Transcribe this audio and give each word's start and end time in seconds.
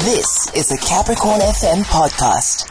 This 0.00 0.50
is 0.54 0.72
a 0.72 0.78
Capricorn 0.78 1.40
FM 1.40 1.82
podcast. 1.82 2.70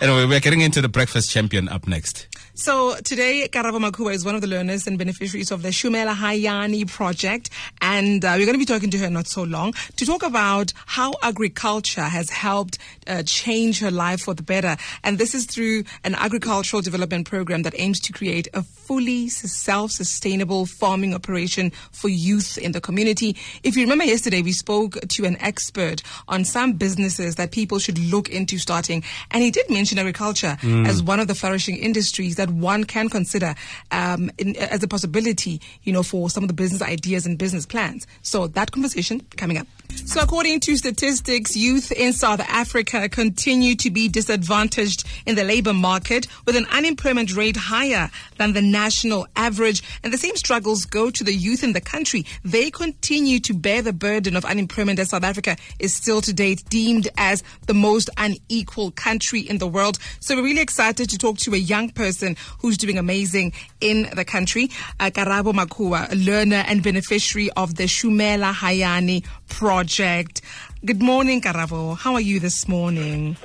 Anyway, 0.00 0.24
we're 0.24 0.40
getting 0.40 0.62
into 0.62 0.80
the 0.80 0.88
breakfast 0.88 1.30
champion 1.30 1.68
up 1.68 1.86
next. 1.86 2.26
So 2.54 2.96
today, 3.04 3.48
Karabo 3.52 3.78
Makhuwa 3.78 4.14
is 4.14 4.24
one 4.24 4.34
of 4.34 4.40
the 4.40 4.46
learners 4.46 4.86
and 4.86 4.98
beneficiaries 4.98 5.50
of 5.50 5.62
the 5.62 5.68
Shumela 5.68 6.14
Hayani 6.14 6.90
project. 6.90 7.50
And 7.92 8.24
uh, 8.24 8.34
we're 8.36 8.46
going 8.46 8.58
to 8.60 8.66
be 8.66 8.72
talking 8.74 8.90
to 8.90 8.98
her 8.98 9.10
not 9.10 9.26
so 9.26 9.42
long 9.42 9.74
to 9.96 10.04
talk 10.06 10.22
about 10.22 10.72
how 10.86 11.12
agriculture 11.22 12.08
has 12.18 12.30
helped 12.30 12.78
uh, 13.06 13.22
change 13.40 13.80
her 13.80 13.90
life 13.90 14.20
for 14.22 14.34
the 14.34 14.42
better. 14.42 14.74
And 15.04 15.18
this 15.18 15.34
is 15.34 15.44
through 15.46 15.84
an 16.02 16.14
agricultural 16.14 16.80
development 16.82 17.24
program 17.28 17.62
that 17.64 17.74
aims 17.78 18.00
to 18.00 18.12
create 18.12 18.48
a 18.54 18.62
fully 18.62 19.28
self-sustainable 19.28 20.66
farming 20.66 21.14
operation 21.14 21.70
for 22.00 22.08
youth 22.08 22.56
in 22.58 22.72
the 22.72 22.80
community. 22.80 23.36
If 23.62 23.76
you 23.76 23.82
remember 23.82 24.04
yesterday, 24.04 24.42
we 24.42 24.52
spoke 24.52 24.92
to 25.16 25.24
an 25.24 25.36
expert 25.40 26.02
on 26.28 26.44
some 26.44 26.72
businesses 26.74 27.34
that 27.36 27.50
people 27.52 27.78
should 27.78 27.98
look 27.98 28.28
into 28.30 28.56
starting. 28.58 29.04
And 29.30 29.42
he 29.42 29.50
did 29.50 29.68
mention 29.68 29.98
agriculture 29.98 30.56
Mm. 30.62 30.86
as 30.86 31.02
one 31.02 31.20
of 31.20 31.26
the 31.28 31.34
flourishing 31.34 31.76
industries 31.76 32.36
that 32.36 32.48
one 32.50 32.84
can 32.84 33.08
consider 33.08 33.54
um, 33.90 34.30
in, 34.38 34.56
as 34.56 34.82
a 34.82 34.88
possibility, 34.88 35.60
you 35.82 35.92
know, 35.92 36.04
for 36.04 36.30
some 36.30 36.44
of 36.44 36.48
the 36.48 36.54
business 36.62 36.82
ideas 36.82 37.26
and 37.26 37.36
business 37.36 37.66
plans. 37.66 37.81
So 38.22 38.46
that 38.48 38.70
conversation 38.70 39.20
coming 39.36 39.58
up. 39.58 39.66
So 40.04 40.20
according 40.20 40.60
to 40.60 40.76
statistics, 40.76 41.56
youth 41.56 41.92
in 41.92 42.12
South 42.12 42.40
Africa 42.40 43.08
continue 43.08 43.74
to 43.76 43.90
be 43.90 44.08
disadvantaged 44.08 45.04
in 45.26 45.36
the 45.36 45.44
labor 45.44 45.72
market 45.72 46.26
with 46.44 46.56
an 46.56 46.66
unemployment 46.70 47.36
rate 47.36 47.56
higher 47.56 48.10
than 48.36 48.52
the 48.52 48.62
national 48.62 49.26
average. 49.36 49.82
And 50.02 50.12
the 50.12 50.18
same 50.18 50.36
struggles 50.36 50.84
go 50.86 51.10
to 51.10 51.24
the 51.24 51.32
youth 51.32 51.62
in 51.62 51.72
the 51.72 51.80
country. 51.80 52.26
They 52.44 52.70
continue 52.70 53.38
to 53.40 53.54
bear 53.54 53.80
the 53.80 53.92
burden 53.92 54.34
of 54.34 54.44
unemployment 54.44 54.98
as 54.98 55.10
South 55.10 55.24
Africa 55.24 55.56
is 55.78 55.94
still 55.94 56.20
to 56.22 56.32
date 56.32 56.64
deemed 56.68 57.08
as 57.16 57.44
the 57.66 57.74
most 57.74 58.10
unequal 58.16 58.90
country 58.92 59.40
in 59.40 59.58
the 59.58 59.68
world. 59.68 59.98
So 60.20 60.36
we're 60.36 60.44
really 60.44 60.62
excited 60.62 61.10
to 61.10 61.18
talk 61.18 61.38
to 61.38 61.54
a 61.54 61.58
young 61.58 61.90
person 61.90 62.36
who's 62.60 62.76
doing 62.76 62.98
amazing 62.98 63.52
in 63.80 64.10
the 64.14 64.24
country. 64.24 64.70
Uh, 64.98 65.10
Karabo 65.10 65.52
Makhuwa, 65.52 66.10
a 66.12 66.16
learner 66.16 66.64
and 66.66 66.82
beneficiary 66.82 67.50
of 67.52 67.71
the 67.74 67.84
Shumela 67.84 68.52
Hayani 68.52 69.24
project. 69.48 70.42
Good 70.84 71.02
morning, 71.02 71.40
Karabo. 71.40 71.96
How 71.96 72.14
are 72.14 72.20
you 72.20 72.40
this 72.40 72.68
morning? 72.68 73.36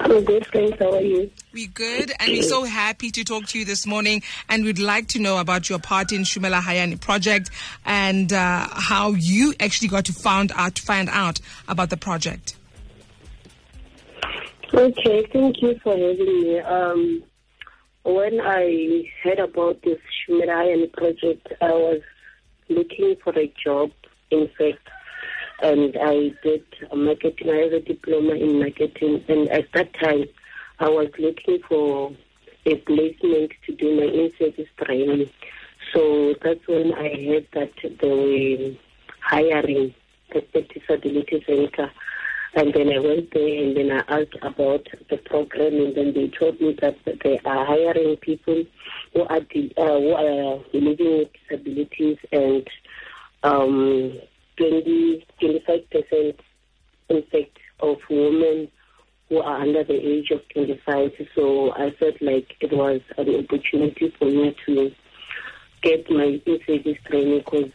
I'm 0.00 0.24
good, 0.24 0.46
thanks. 0.52 0.78
How 0.78 0.94
are 0.94 1.00
you? 1.00 1.30
We're 1.52 1.68
good, 1.68 2.12
and 2.18 2.32
we're 2.32 2.42
so 2.42 2.64
happy 2.64 3.10
to 3.10 3.24
talk 3.24 3.46
to 3.46 3.58
you 3.58 3.64
this 3.64 3.86
morning. 3.86 4.22
And 4.48 4.64
we'd 4.64 4.78
like 4.78 5.08
to 5.08 5.18
know 5.18 5.38
about 5.38 5.70
your 5.70 5.78
part 5.78 6.12
in 6.12 6.22
Shumela 6.22 6.60
Hayani 6.60 7.00
project 7.00 7.50
and 7.86 8.32
uh, 8.32 8.68
how 8.70 9.12
you 9.12 9.54
actually 9.60 9.88
got 9.88 10.04
to 10.06 10.12
find 10.12 10.52
out 10.56 10.74
to 10.74 10.82
find 10.82 11.08
out 11.10 11.40
about 11.68 11.90
the 11.90 11.96
project. 11.96 12.56
Okay, 14.74 15.26
thank 15.32 15.62
you 15.62 15.78
for 15.82 15.92
having 15.96 16.42
me. 16.42 16.58
Um, 16.58 17.22
when 18.04 18.40
I 18.40 19.04
heard 19.22 19.38
about 19.38 19.80
this 19.82 19.98
Shumela 20.28 20.48
Hayani 20.48 20.92
project, 20.92 21.52
I 21.62 21.70
was 21.70 22.00
looking 22.68 23.16
for 23.22 23.38
a 23.38 23.52
job, 23.62 23.90
in 24.30 24.48
fact, 24.58 24.88
and 25.62 25.96
I 26.00 26.32
did 26.42 26.64
a 26.90 26.96
marketing. 26.96 27.50
I 27.50 27.56
have 27.64 27.72
a 27.72 27.80
diploma 27.80 28.34
in 28.34 28.58
marketing, 28.58 29.24
and 29.28 29.48
at 29.48 29.66
that 29.74 29.94
time, 29.94 30.24
I 30.80 30.88
was 30.88 31.08
looking 31.18 31.60
for 31.68 32.12
a 32.66 32.76
placement 32.76 33.52
to 33.66 33.74
do 33.74 33.96
my 33.96 34.06
in-service 34.06 34.68
training. 34.82 35.30
So 35.92 36.34
that's 36.42 36.66
when 36.66 36.92
I 36.94 37.08
heard 37.24 37.46
that 37.52 37.72
they 37.82 38.08
were 38.08 38.76
hiring 39.20 39.94
at 40.34 40.52
the 40.52 40.62
disability 40.62 41.44
center. 41.46 41.90
And 42.56 42.72
then 42.72 42.88
I 42.92 43.00
went 43.00 43.32
there 43.32 43.64
and 43.64 43.76
then 43.76 43.90
I 43.90 44.20
asked 44.20 44.36
about 44.42 44.86
the 45.10 45.16
program 45.16 45.74
and 45.74 45.96
then 45.96 46.14
they 46.14 46.28
told 46.28 46.60
me 46.60 46.76
that 46.80 46.96
they 47.04 47.40
are 47.44 47.66
hiring 47.66 48.16
people 48.18 48.64
who 49.12 49.22
are, 49.22 49.38
uh, 49.38 49.40
who 49.76 50.12
are 50.12 50.64
living 50.72 51.18
with 51.18 51.28
disabilities 51.48 52.18
and 52.30 52.66
um, 53.42 54.18
20, 54.56 55.26
25% 55.42 56.34
in 57.08 57.22
fact 57.24 57.58
of 57.80 57.98
women 58.08 58.68
who 59.28 59.38
are 59.38 59.60
under 59.60 59.82
the 59.82 59.94
age 59.94 60.30
of 60.30 60.40
25. 60.50 61.10
So 61.34 61.72
I 61.72 61.90
felt 61.98 62.22
like 62.22 62.54
it 62.60 62.72
was 62.72 63.00
an 63.18 63.34
opportunity 63.34 64.14
for 64.18 64.26
me 64.26 64.54
to 64.66 64.92
get 65.82 66.08
my 66.10 66.40
in-service 66.46 66.98
training 67.06 67.38
because 67.38 67.70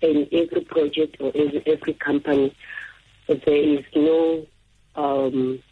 in 0.00 0.28
every 0.32 0.60
project 0.62 1.16
or 1.20 1.28
every, 1.34 1.62
every 1.66 1.94
company, 1.94 2.54
there 3.34 3.78
is 3.78 3.84
no 3.94 4.46
um, 4.96 5.62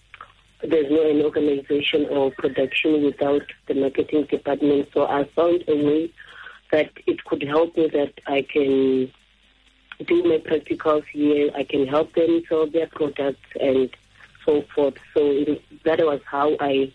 there's 0.62 0.90
no 0.90 1.10
an 1.10 1.22
organization 1.22 2.06
or 2.10 2.30
production 2.32 3.04
without 3.04 3.42
the 3.66 3.74
marketing 3.74 4.26
department. 4.30 4.88
So 4.94 5.06
I 5.06 5.24
found 5.34 5.64
a 5.68 5.74
way 5.74 6.12
that 6.72 6.90
it 7.06 7.24
could 7.24 7.42
help 7.42 7.76
me 7.76 7.88
that 7.88 8.12
I 8.26 8.42
can 8.42 9.12
do 10.04 10.22
my 10.24 10.38
practicals 10.38 11.04
here. 11.12 11.50
I 11.54 11.64
can 11.64 11.86
help 11.86 12.14
them 12.14 12.42
sell 12.48 12.66
their 12.68 12.86
products 12.88 13.48
and 13.60 13.90
so 14.44 14.62
forth. 14.74 14.94
So 15.14 15.56
that 15.84 15.98
was 15.98 16.20
how 16.24 16.56
I 16.60 16.92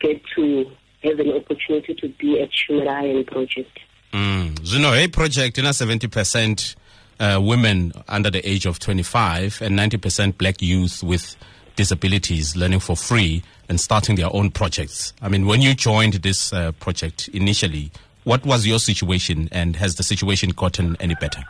get 0.00 0.20
to 0.36 0.70
have 1.02 1.18
an 1.18 1.32
opportunity 1.32 1.94
to 1.94 2.08
be 2.08 2.40
at 2.40 2.50
Shumela 2.50 3.02
Hayani 3.02 3.26
project. 3.26 3.78
Mm. 4.12 4.60
know, 4.80 4.92
a 4.92 5.08
project 5.08 5.58
ina 5.58 5.70
70% 5.70 6.76
uh, 7.20 7.40
women 7.42 7.92
under 8.08 8.30
the 8.30 8.46
age 8.48 8.66
of 8.66 8.78
25 8.78 9.62
and 9.62 9.78
90% 9.78 10.38
black 10.38 10.60
youth 10.60 11.02
with 11.02 11.36
disabilities 11.76 12.56
learning 12.56 12.80
for 12.80 12.96
free 12.96 13.42
and 13.68 13.80
starting 13.80 14.16
their 14.16 14.34
own 14.34 14.50
projects. 14.50 15.12
I 15.22 15.28
mean, 15.28 15.46
when 15.46 15.62
you 15.62 15.74
joined 15.74 16.14
this 16.14 16.52
uh, 16.52 16.72
project 16.72 17.28
initially, 17.28 17.90
what 18.24 18.44
was 18.44 18.66
your 18.66 18.78
situation 18.78 19.48
and 19.50 19.76
has 19.76 19.96
the 19.96 20.02
situation 20.02 20.50
gotten 20.50 20.96
any 21.00 21.14
better? 21.16 21.42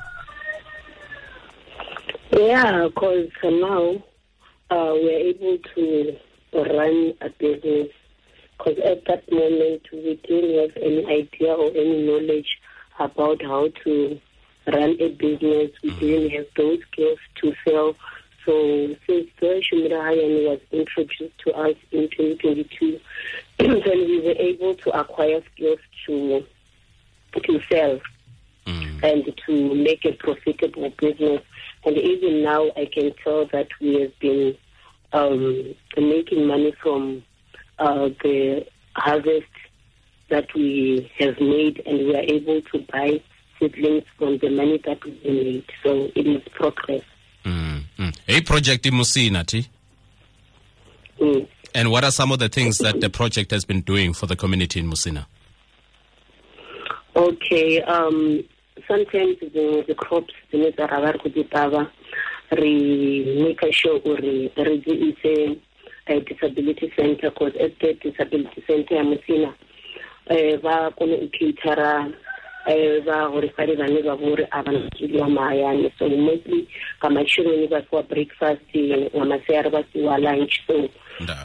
Yeah, 2.31 2.89
because 2.89 3.29
now 3.45 4.03
uh, 4.71 4.95
we're 4.95 5.35
able 5.35 5.59
to 5.75 6.17
run 6.55 7.15
a 7.21 7.29
business. 7.39 7.89
Because 8.57 8.79
at 8.85 9.05
that 9.07 9.31
moment 9.31 9.83
we 9.93 10.21
didn't 10.27 10.61
have 10.61 10.77
any 10.83 11.05
idea 11.07 11.53
or 11.53 11.71
any 11.71 12.07
knowledge 12.07 12.59
about 12.99 13.43
how 13.43 13.69
to 13.85 14.21
run 14.67 14.97
a 15.01 15.09
business. 15.11 15.71
We 15.83 15.91
didn't 15.91 16.31
have 16.31 16.47
those 16.57 16.81
skills 16.91 17.19
to 17.37 17.55
sell. 17.65 17.97
So 18.45 18.97
since 19.07 19.29
the 19.41 19.63
Shumela 19.63 20.01
Hayani 20.01 20.49
was 20.49 20.61
introduced 20.73 21.39
to 21.47 21.53
us 21.55 21.77
in 21.93 22.09
2022, 22.11 23.01
then 23.59 23.81
we 23.85 24.21
were 24.21 24.33
able 24.33 24.75
to 24.75 24.91
acquire 24.99 25.41
skills 25.55 25.79
to 26.07 26.45
to 27.43 27.61
sell 27.71 28.01
Mm. 28.67 29.03
and 29.03 29.41
to 29.47 29.75
make 29.75 30.05
a 30.05 30.13
profitable 30.13 30.91
business. 30.91 31.43
And 31.85 31.97
even 31.97 32.45
now, 32.45 32.71
I 32.77 32.87
can 32.87 33.13
tell 33.25 33.47
that 33.47 33.67
we 33.81 34.01
have 34.03 34.17
been 34.21 34.57
um, 35.13 35.75
making 35.97 36.47
money 36.47 36.73
from 36.81 37.25
uh, 37.81 38.11
the 38.23 38.65
harvest 38.95 39.49
that 40.31 40.55
we 40.55 41.11
have 41.19 41.41
made, 41.41 41.83
and 41.85 41.99
we 41.99 42.15
are 42.15 42.21
able 42.23 42.63
to 42.63 42.79
buy 42.93 43.21
seedlings 43.63 44.05
from 44.19 44.39
the 44.39 44.51
money 44.51 44.81
that 44.85 45.05
we 45.05 45.13
made. 45.25 45.65
So 45.85 46.11
it 46.15 46.27
is 46.27 46.43
progress. 46.53 47.03
Mm. 47.45 47.83
Mm. 47.99 48.19
Hey 48.27 48.41
project 48.41 48.87
in 48.87 48.95
Musina, 48.95 49.47
T. 49.47 49.69
Mm. 51.21 51.47
And 51.75 51.91
what 51.91 52.05
are 52.05 52.11
some 52.11 52.33
of 52.33 52.39
the 52.39 52.49
things 52.49 52.79
that 52.79 53.01
the 53.01 53.09
project 53.09 53.51
has 53.51 53.65
been 53.65 53.81
doing 53.81 54.13
for 54.13 54.27
the 54.27 54.37
community 54.37 54.81
in 54.81 54.91
Musina? 54.91 55.27
Okay. 57.17 57.81
Um, 57.83 58.45
sometimes 58.89 59.37
the, 59.41 59.85
the 59.87 59.95
crops 59.95 60.35
dzine 60.53 60.73
dza 60.73 60.87
ra 60.87 61.01
vha 61.01 61.13
ri 61.13 61.19
khou 61.19 61.31
dzi 61.31 61.45
ṱavha 61.53 61.83
re 62.61 62.73
make 63.43 63.73
sure 63.73 64.01
uri 64.05 64.53
re 64.57 64.75
ise 65.09 65.59
a 66.07 66.21
disability 66.21 66.93
center 66.97 67.31
because 67.31 67.55
at 67.61 67.79
the 67.81 67.95
disability 68.03 68.63
center 68.67 68.95
ya 68.97 69.05
musina 69.05 69.55
um 70.31 70.61
vha 70.63 70.91
kone 70.99 71.17
u 71.23 71.29
catera 71.29 72.13
um 72.67 73.01
vhaholefhali 73.05 73.75
vhane 73.77 74.03
vha 74.03 74.15
vha 74.17 74.27
uri 74.33 74.47
a 74.51 74.63
vha 74.63 74.73
na 74.73 74.89
zwiḽiwa 74.97 75.29
mahayani 75.29 75.93
so 75.99 76.09
mostly 76.09 76.69
nga 76.99 77.11
matsheloni 77.11 77.67
vha 77.67 77.83
fhiwa 77.83 78.03
breakfast 78.03 78.77
nga 79.15 79.25
masiari 79.25 79.71
vha 79.71 79.83
fhiwa 79.83 80.19
lunch. 80.19 80.61
So 80.67 80.89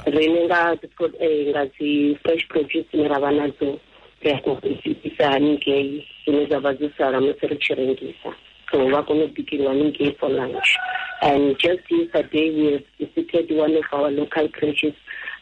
rine 0.05 0.45
nga 0.45 0.77
eh, 1.19 1.49
nga 1.49 1.65
dzi 1.65 2.17
fresh 2.21 2.47
produce 2.47 2.85
dzine 2.91 3.07
ra 3.07 3.19
vha 3.19 3.31
nadzo 3.31 3.79
ri 4.21 4.31
a 4.31 4.39
kona 4.41 4.61
u 4.63 4.75
dzi 4.81 4.95
isa 5.03 5.31
haningei 5.31 6.05
dzine 6.25 6.45
dza 6.45 6.59
vha 6.59 6.73
dzo 6.73 6.89
sala 6.97 7.21
musi 7.21 7.47
ri 7.47 7.57
tshi 7.57 7.73
rengisa 7.73 8.31
so 8.71 8.85
vha 8.85 9.03
kone 9.03 9.23
u 9.23 9.27
bikeliwa 9.27 9.73
haningei 9.73 10.15
for 10.19 10.29
lunch. 10.29 10.77
And 11.21 11.57
just 11.57 11.81
yesterday 11.89 12.53
we 12.53 12.65
have 12.73 12.85
visited 12.99 13.57
one 13.57 13.75
of 13.75 13.85
our 13.91 14.11
local 14.11 14.47
crashes 14.49 14.93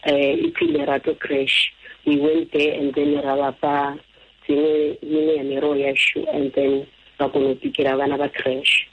uh, 0.07 0.33
iphi 0.48 0.72
lerato 0.72 1.19
crash. 1.19 1.74
We 2.06 2.16
went 2.18 2.54
there 2.54 2.80
and 2.80 2.94
then 2.94 3.19
ra 3.19 3.36
vhafha 3.36 4.00
dziṅwe 4.48 4.98
miṅwe 5.04 5.38
ya 5.38 5.44
miroho 5.44 5.76
yashu 5.76 6.26
and 6.34 6.52
then 6.54 6.86
vha 7.20 7.30
kona 7.32 7.50
u 7.50 7.56
bikela 7.56 7.98
vhana 8.00 8.18
vha 8.18 8.30
crash 8.34 8.88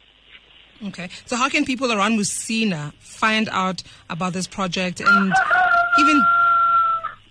Okay. 0.86 1.08
So 1.26 1.36
how 1.36 1.48
can 1.48 1.64
people 1.64 1.92
around 1.92 2.18
Musina 2.18 2.92
find 2.94 3.48
out 3.52 3.82
about 4.10 4.32
this 4.32 4.46
project 4.48 5.00
and 5.00 5.32
even 6.00 6.22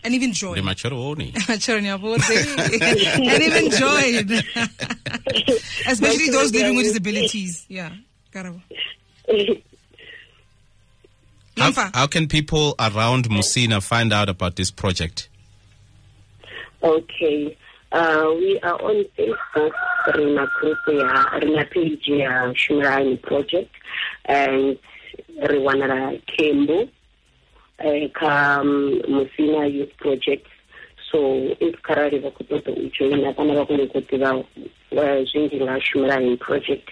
and 0.04 0.14
even 0.14 0.32
join? 0.34 0.56
The 0.56 0.62
Macheroni. 0.62 1.36
and 3.30 3.44
even 3.44 3.72
join. 3.72 4.42
Especially 5.88 6.30
those 6.30 6.54
living 6.54 6.76
with 6.78 6.86
disabilities. 6.86 7.66
Yeah. 7.68 7.92
Karabo. 8.34 8.62
How, 11.58 11.92
how 11.94 12.08
can 12.08 12.28
people 12.28 12.76
around 12.80 13.30
Musina 13.30 13.84
find 13.84 14.12
out 14.14 14.30
about 14.30 14.56
this 14.56 14.72
project? 14.72 15.30
Okay. 16.82 17.56
Uh, 17.92 18.32
we 18.38 18.58
are 18.62 18.82
on 18.82 19.04
Facebook, 19.18 19.74
Rina 20.16 20.48
Group, 20.60 20.78
ya, 20.88 21.24
Rina 21.40 21.66
page, 21.66 22.08
ya 22.08 22.54
Shumela 22.54 22.98
Hayani 22.98 23.22
Project, 23.22 23.70
and 24.24 24.80
Riwanara 25.44 26.22
Kembo, 26.26 26.88
uh, 27.80 28.08
Kam 28.18 29.02
Musina 29.10 29.70
Youth 29.70 29.92
Project. 29.98 30.48
So, 31.12 31.54
if 31.60 31.82
karari 31.82 32.22
va 32.22 32.32
kutoka 32.32 32.72
ujoina, 32.72 33.36
kama 33.36 33.56
va 33.56 33.66
kule 33.66 33.88
kutiva 33.88 34.46
zwingi 34.94 35.62
nga 35.62 35.82
Shumela 35.82 36.14
Hayani 36.16 36.40
Project, 36.40 36.90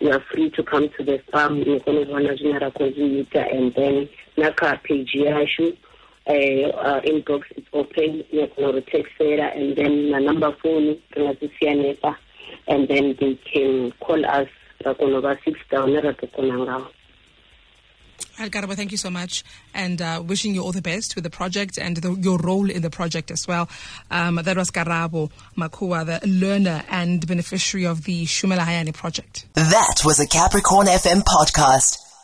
you 0.00 0.10
are 0.10 0.20
free 0.32 0.50
to 0.50 0.64
come 0.64 0.88
to 0.96 1.04
the 1.04 1.18
farm, 1.30 1.58
want 1.58 1.86
to 1.86 2.44
zvinarakozviita, 2.44 3.56
and 3.56 3.72
then 3.74 4.08
naka 4.36 4.80
page 4.82 5.12
yashu, 5.14 5.76
uh, 6.26 6.32
uh, 6.32 7.00
inbox 7.02 7.42
is 7.56 7.64
open 7.72 8.24
ngiyakona 8.32 8.68
ukutextela 8.68 9.54
and 9.56 9.76
then 9.76 10.10
na 10.10 10.18
number 10.18 10.52
phone 10.62 10.96
ringazisiyanepa 11.10 12.16
and 12.68 12.88
then 12.88 13.16
they 13.16 13.34
can 13.52 13.92
call 14.00 14.24
us 14.24 14.48
rakona 14.84 15.20
ba 15.22 15.38
six 15.44 15.58
down 15.70 15.90
ratokona 15.92 16.58
ngawo 16.58 16.86
Algarba, 18.38 18.74
thank 18.74 18.90
you 18.90 18.98
so 18.98 19.10
much, 19.10 19.44
and 19.74 20.02
uh, 20.02 20.20
wishing 20.24 20.54
you 20.54 20.62
all 20.62 20.72
the 20.72 20.82
best 20.82 21.14
with 21.14 21.22
the 21.22 21.30
project 21.30 21.78
and 21.78 21.96
the, 21.98 22.12
your 22.14 22.36
role 22.38 22.68
in 22.68 22.82
the 22.82 22.90
project 22.90 23.30
as 23.30 23.46
well. 23.46 23.68
Um, 24.10 24.36
that 24.36 24.56
was 24.56 24.72
Karabo 24.72 25.30
Makhuwa, 25.56 26.04
the 26.20 26.26
learner 26.26 26.82
and 26.90 27.24
beneficiary 27.26 27.86
of 27.86 28.04
the 28.04 28.24
Shumela 28.24 28.60
Hayani 28.60 28.92
project. 28.92 29.46
That 29.54 30.02
was 30.04 30.18
a 30.18 30.26
Capricorn 30.26 30.88
FM 30.88 31.22
podcast. 31.22 32.03